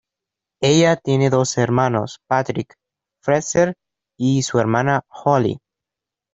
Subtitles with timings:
[0.61, 2.73] Ella tiene dos hermanos, Patrick,
[3.21, 3.75] Fraser
[4.17, 5.59] y su hermana Holly.